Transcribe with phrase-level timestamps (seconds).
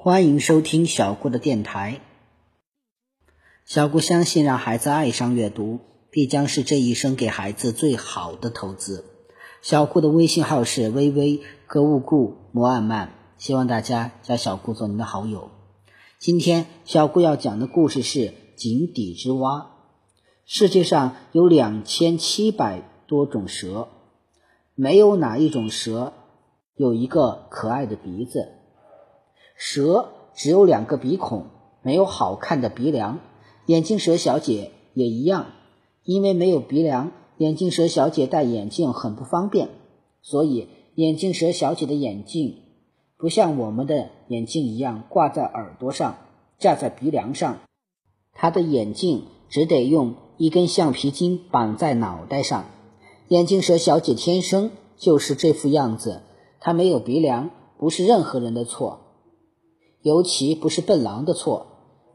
[0.00, 2.00] 欢迎收听小顾的电台。
[3.64, 5.80] 小顾相信，让孩子爱上阅读，
[6.12, 9.04] 必将是这一生给孩子最好的投资。
[9.60, 15.50] 小顾的微信号是微微格物顾摩尔曼，希望大家加小顾做您的好友。
[16.20, 19.72] 今天小顾要讲的故事是井底之蛙。
[20.46, 23.88] 世界上有两千七百多种蛇，
[24.76, 26.12] 没有哪一种蛇
[26.76, 28.57] 有一个可爱的鼻子。
[29.58, 31.46] 蛇只有两个鼻孔，
[31.82, 33.18] 没有好看的鼻梁。
[33.66, 35.46] 眼镜蛇小姐也一样，
[36.04, 39.68] 因为没有鼻梁，眼镜蛇小姐戴眼镜很不方便。
[40.22, 42.54] 所以，眼镜蛇小姐的眼镜
[43.16, 46.18] 不像我们的眼镜一样挂在耳朵上、
[46.60, 47.58] 架在鼻梁上，
[48.32, 52.66] 她的眼镜只得用一根橡皮筋绑在脑袋上。
[53.26, 56.22] 眼镜蛇小姐天生就是这副样子，
[56.60, 59.00] 她没有鼻梁，不是任何人的错。
[60.02, 61.66] 尤其不是笨狼的错，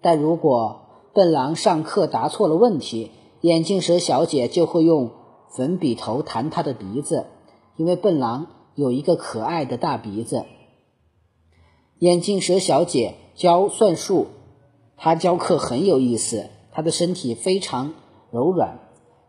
[0.02, 0.82] 但如果
[1.13, 5.12] 笨狼上课答错了问题，眼镜蛇小姐就会用
[5.55, 7.27] 粉笔头弹他的鼻子，
[7.76, 10.46] 因为笨狼有一个可爱的大鼻子。
[11.99, 14.27] 眼镜蛇小姐教算术，
[14.98, 17.94] 她教课很有意思，她的身体非常
[18.32, 18.79] 柔软，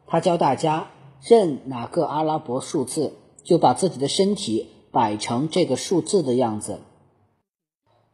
[0.06, 0.88] 她教大家
[1.20, 6.80] 认哪个阿拉伯数字，就把自己的身体摆成这个数字的样子。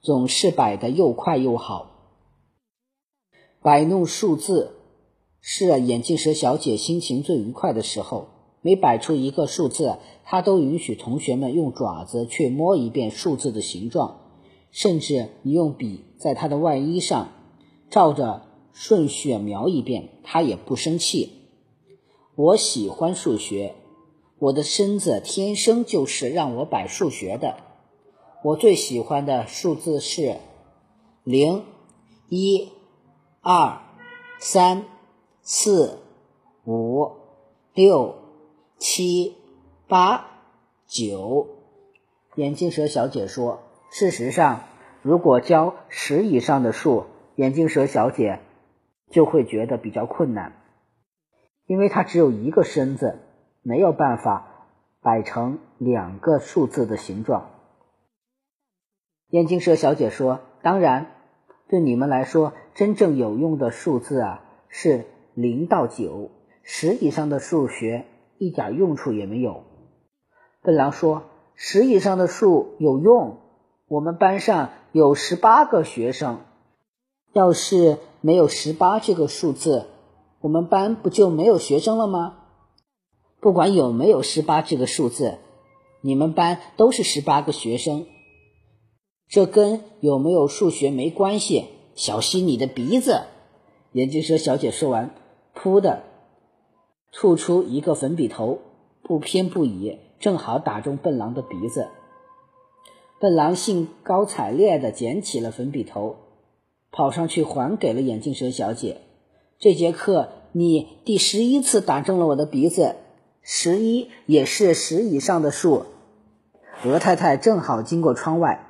[0.02, 1.90] 总是摆的又快又好，
[3.60, 4.76] 摆弄数字
[5.42, 8.28] 是眼镜蛇小姐心情最愉快的时候。
[8.62, 14.20] 每摆出一个数字，她都允许同学们用爪子去摸一遍数字的形状，
[14.70, 17.32] 甚至你用笔在她的外衣上
[17.88, 18.42] 照着
[18.74, 21.30] 顺序描一遍，她也不生气。
[22.34, 23.74] 我喜欢数学，
[24.38, 27.56] 我的身子天生就是让我摆数学的。
[28.42, 30.38] 我最喜欢的数字是
[31.24, 31.62] 零、
[32.30, 32.72] 一、
[33.42, 33.82] 二、
[34.38, 34.86] 三、
[35.42, 35.98] 四、
[36.64, 37.10] 五、
[37.74, 38.14] 六、
[38.78, 39.36] 七、
[39.86, 40.24] 八、
[40.86, 41.48] 九。
[42.34, 43.60] 眼镜蛇小姐说
[43.92, 44.62] ：“事实上，
[45.02, 47.04] 如果教十以上的数，
[47.36, 48.40] 眼镜蛇小姐
[49.10, 50.54] 就会觉得比较困难，
[51.66, 53.18] 因为她只有一个身子，
[53.60, 54.66] 没有办法
[55.02, 57.50] 摆成两个数字的形状。”
[59.30, 61.06] 眼镜蛇小姐说：“当然，
[61.68, 66.30] 对你们来说，真正有用的数字啊是零到九，
[66.64, 68.06] 十以上的数学
[68.38, 69.62] 一点用处也没有。”
[70.62, 71.22] 笨狼说
[71.54, 73.38] ：“十以上的数有用，
[73.86, 76.40] 我们班上有十八个学生，
[77.32, 79.86] 要是没有十八这个数字，
[80.40, 82.38] 我们班不就没有学生了吗？
[83.40, 85.38] 不管有没有十八这个数字，
[86.00, 88.06] 你们班都是十八个学生。”
[89.30, 91.66] 这跟有没有数学没关系。
[91.94, 93.22] 小心你的鼻子！
[93.92, 95.14] 眼镜蛇小姐说完，
[95.54, 96.02] 噗的
[97.12, 98.58] 吐出一个粉笔头，
[99.02, 101.88] 不偏不倚，正好打中笨狼的鼻子。
[103.20, 106.16] 笨狼兴高采烈地捡起了粉笔头，
[106.90, 109.02] 跑上去还给了眼镜蛇小姐。
[109.58, 112.96] 这节课你第十一次打中了我的鼻子，
[113.42, 115.84] 十一也是十以上的数。
[116.84, 118.69] 鹅太太正好经过窗外。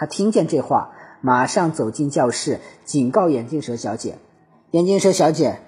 [0.00, 0.92] 他听见这话，
[1.22, 4.18] 马上走进教室，警告眼镜蛇小姐
[4.70, 5.58] ：“眼镜蛇小姐，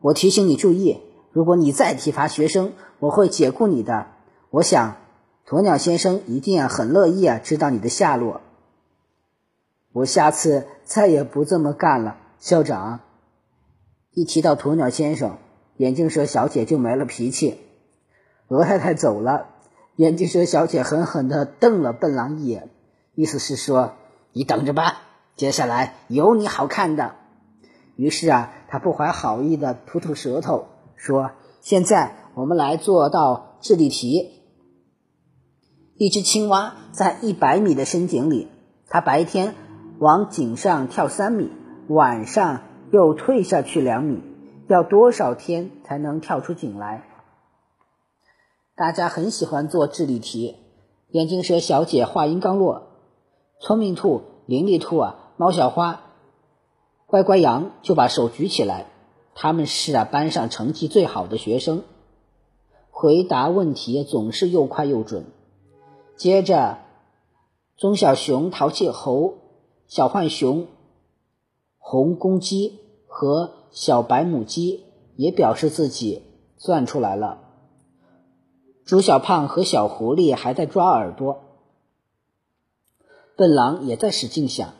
[0.00, 1.00] 我提醒你注意，
[1.30, 4.08] 如果你再体罚学生，我会解雇你的。
[4.50, 4.96] 我想，
[5.46, 8.40] 鸵鸟先生一定啊很乐意啊知道你的下落。
[9.92, 12.98] 我下次再也不这么干了，校长。”
[14.12, 15.38] 一提到鸵鸟先生，
[15.76, 17.60] 眼镜蛇小姐就没了脾气。
[18.48, 19.46] 鹅太太走了，
[19.94, 22.70] 眼镜蛇小姐狠狠地瞪了笨狼一眼。
[23.18, 23.94] 意思是说，
[24.32, 25.00] 你等着吧，
[25.34, 27.16] 接下来有你好看的。
[27.96, 34.44] 于是啊，他不怀好意的吐吐舌头，说：“现在我们来做道智力题。
[35.96, 38.46] 一只青蛙在一百米的深井里，
[38.86, 39.56] 它白天
[39.98, 41.50] 往井上跳三米，
[41.88, 42.60] 晚上
[42.92, 44.22] 又退下去两米，
[44.68, 47.02] 要多少天才能跳出井来？”
[48.78, 50.54] 大家很喜欢做智力题。
[51.10, 52.84] 眼镜蛇小姐话音刚落。
[53.60, 56.00] 聪明兔、伶俐兔啊，猫小花、
[57.06, 58.86] 乖乖羊就把手举起来，
[59.34, 61.82] 他们是啊班上成绩最好的学生，
[62.90, 65.24] 回答问题总是又快又准。
[66.16, 66.78] 接着，
[67.76, 69.38] 棕小熊、淘气猴、
[69.88, 70.68] 小浣熊、
[71.78, 72.78] 红公鸡
[73.08, 74.84] 和小白母鸡
[75.16, 76.22] 也表示自己
[76.58, 77.40] 算出来了。
[78.84, 81.40] 猪小胖和小狐狸还在抓耳朵。
[83.38, 84.74] 笨狼也在使劲想。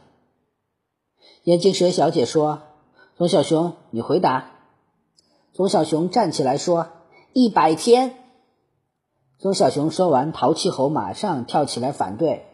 [1.44, 2.62] 眼镜蛇小姐说
[3.16, 4.50] ：“棕小熊，你回答。”
[5.54, 6.88] 棕小熊站起来说
[7.32, 8.16] ：“一百天。”
[9.38, 12.46] 棕小熊说完，淘气猴马上跳起来反对：“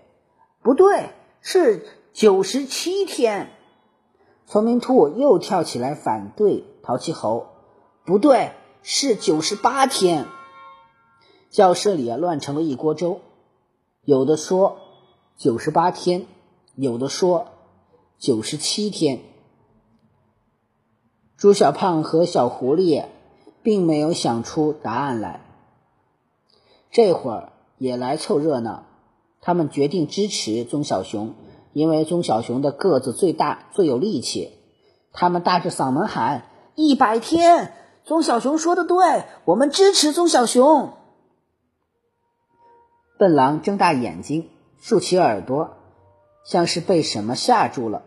[0.63, 1.09] 不对，
[1.41, 3.49] 是九十七天。”
[4.45, 7.47] 聪明兔又跳起来反对淘气猴
[8.05, 8.53] ：“不对，
[8.83, 10.27] 是九十八天。”
[11.49, 13.23] 教室里啊，乱成了一锅粥。
[14.03, 14.77] 有的说
[15.37, 16.27] 九十八天，
[16.77, 17.49] 有的说
[18.19, 19.21] 九十七天。
[21.37, 23.05] 猪小胖和小狐狸
[23.63, 25.41] 并没有想出答案来，
[26.91, 28.85] 这会儿也来凑热闹。
[29.41, 31.35] 他们决定支持棕小熊，
[31.73, 34.53] 因为棕小熊的个子最大，最有力气。
[35.13, 36.47] 他们大着嗓门喊
[36.77, 37.73] ：“一百天！”
[38.07, 40.93] 棕小熊说的对，我们支持棕小熊。
[43.19, 44.49] 笨狼睁大眼睛，
[44.87, 45.79] 竖起耳朵，
[46.45, 48.03] 像是被什么吓住了。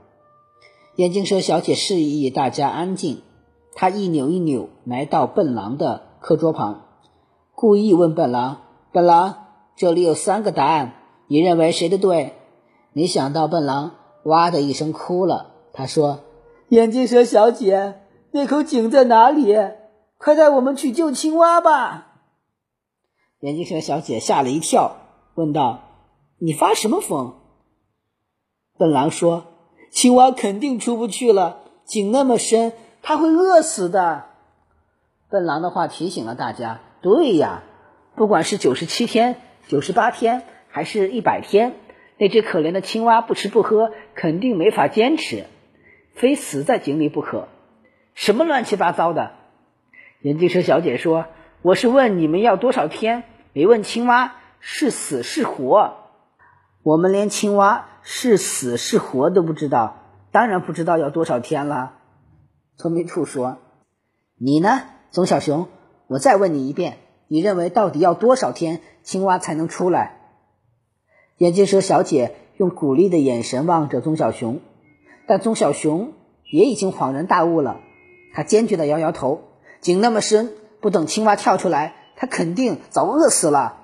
[0.95, 3.23] 眼镜蛇小姐示意大家安静，
[3.73, 6.85] 她一扭一扭来到笨狼的课桌旁，
[7.55, 8.61] 故意问笨狼
[8.93, 10.93] ：“笨狼，这里有三个答案，
[11.25, 12.35] 你认为谁的对？”
[12.93, 13.95] 没想到笨狼
[14.25, 15.55] 哇的一声哭了。
[15.73, 16.19] 他说
[16.69, 19.55] ：“眼镜蛇小姐，那口井在哪里？
[20.19, 22.19] 快带我们去救青蛙吧！”
[23.41, 24.97] 眼镜蛇小姐吓了一跳，
[25.33, 25.79] 问道
[26.39, 27.39] ：“你发什么疯？”
[28.77, 29.45] 笨狼说
[29.91, 34.25] ：“青蛙肯定出不去了，井那么深，它会饿死的。”
[35.29, 37.63] 笨狼的话提醒了大家：“对呀，
[38.15, 41.75] 不管是九十七天、九十八天，还是一百天，
[42.17, 45.45] 那只可怜的青蛙不吃不喝，肯定没法坚持，
[46.13, 47.47] 非死在井里不可。”
[48.13, 49.31] 什么乱七八糟的！
[50.21, 51.25] 眼镜蛇小姐说。
[51.63, 56.06] 我是问你们要多少天，没问青蛙是死是活。
[56.87, 59.97] 我们连青蛙是死是活都不知道，
[60.31, 61.95] 当然不知道要多少天了。
[62.77, 63.57] 聪明兔说
[64.39, 65.67] ：“你呢，棕小熊？
[66.07, 70.31] 我再问你一遍，你认为到底要多少天青蛙才能出来？”
[71.39, 74.61] 眼镜蛇小姐用鼓励的眼神望着棕小熊，
[75.27, 76.13] 但棕小熊
[76.49, 77.81] 也已经恍然大悟了，
[78.33, 79.41] 他坚决的摇摇头
[79.83, 83.75] ：“井那么深。”不等青蛙跳出来，它肯定早饿死了。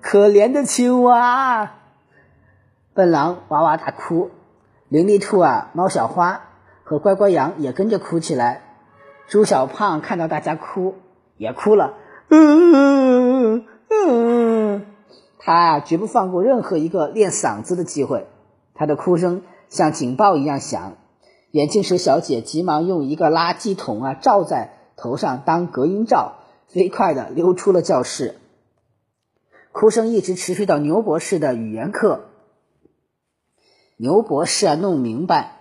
[0.00, 1.76] 可怜的青蛙！
[3.00, 4.28] 笨狼哇哇大哭，
[4.90, 6.42] 伶俐兔啊、猫小花
[6.84, 8.60] 和乖乖羊也跟着哭起来。
[9.26, 10.96] 猪小胖看到大家哭，
[11.38, 11.94] 也哭了。
[12.28, 14.86] 嗯嗯嗯，
[15.38, 18.26] 他啊绝不放过任何一个练嗓子的机会。
[18.74, 20.98] 他的哭声像警报一样响。
[21.52, 24.74] 眼镜蛇小姐急忙用一个垃圾桶啊罩在。
[24.98, 26.34] 头上当隔音罩，
[26.68, 28.34] 飞快地溜出了教室。
[29.72, 32.26] 哭声一直持续到牛博士的语言课。
[34.00, 35.58] 牛博士啊，弄明白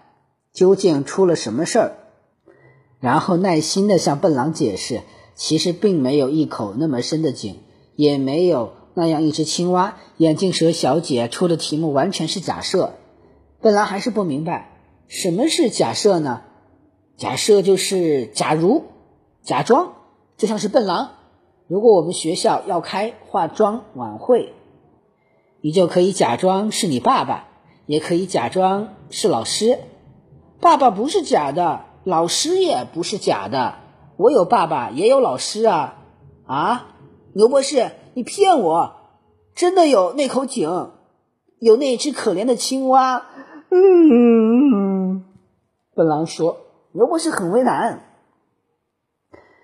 [0.53, 1.91] 究竟出了什么事儿，
[3.01, 5.01] 然后耐心的向笨狼解释：
[5.35, 7.57] 其实并没有一口那么深的井，
[7.97, 9.97] 也没有那样一只青蛙。
[10.15, 12.93] 眼镜蛇小姐出的题目完全是假设。
[13.59, 14.71] 笨狼还是不明白
[15.09, 16.43] 什么是假设呢？
[17.17, 18.85] 假设就是假如。
[19.41, 19.95] 假装
[20.37, 21.11] 就像是笨狼。
[21.67, 24.53] 如果我们学校要开化妆晚会，
[25.59, 27.48] 你就可以假装是你爸爸，
[27.89, 29.79] 也可以假装是老师。
[30.61, 33.79] 爸爸不是假的，老师也不是假的。
[34.15, 35.97] 我有爸爸，也有老师啊！
[36.45, 36.85] 啊，
[37.33, 38.93] 牛博士，你骗我！
[39.55, 40.91] 真的有那口井，
[41.57, 43.25] 有那只可怜的青蛙。
[43.71, 45.25] 嗯，
[45.95, 46.57] 笨狼说。
[46.91, 48.03] 牛博士很为难。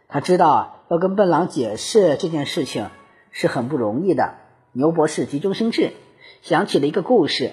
[0.08, 2.90] 他知道，要跟笨狼解释这件事情
[3.30, 4.34] 是很不容易的。
[4.72, 5.94] 牛博士急中生智，
[6.42, 7.52] 想起了一个故事：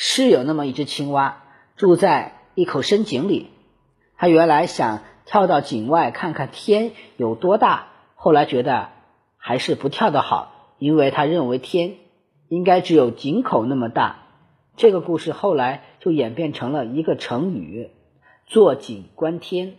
[0.00, 1.42] 是有那么一只青蛙
[1.74, 3.48] 住在一口深井里。
[4.16, 8.90] 他原来想跳到井外看看天有多大，后来觉得
[9.38, 11.96] 还是不跳的好，因为他认为天
[12.46, 14.20] 应该只有井口那么大。
[14.76, 17.90] 这个故事后来就演变成了一个成语：
[18.46, 19.74] 坐井观天。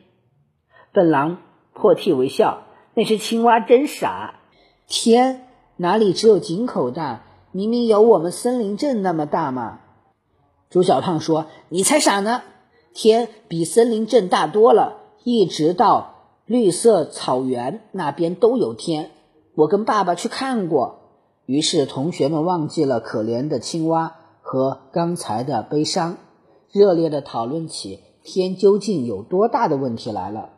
[0.91, 1.38] 笨狼。
[1.71, 4.33] 破涕为笑，那只青蛙真傻。
[4.85, 5.47] 天
[5.77, 7.23] 哪里只有井口大？
[7.53, 9.79] 明明有我们森林镇那么大嘛！
[10.69, 12.43] 朱小胖说：“你才傻呢！
[12.93, 19.11] 天比森林镇大多了，一直到绿色草原那边都有天。
[19.55, 20.97] 我跟爸爸去看过。”
[21.47, 26.17] 于是同学们忘记了可怜的青蛙和刚才的悲伤，
[26.71, 30.51] 热烈的讨论起天究竟有多大的问题来了。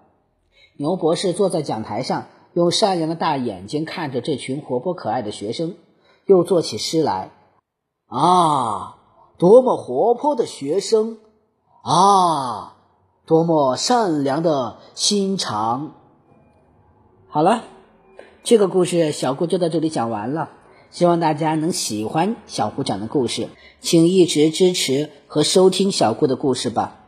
[0.75, 5.75] 牛博士坐在讲台上，用善良的大眼睛看着这群活泼可爱的学生，
[6.25, 7.31] 又作起诗来
[8.11, 8.97] ：“啊，
[9.41, 11.17] 多么活泼的学生
[11.81, 12.75] 啊！
[13.25, 15.93] 多么善良的心肠。
[17.27, 17.63] 好了，
[18.43, 20.51] 这个故事小顾就到这里讲完了。
[20.91, 26.99] 希望大家能喜欢小顾讲的故事，请一直支持和收听小顾的故事吧。